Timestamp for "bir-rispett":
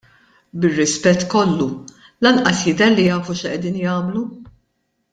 0.63-1.25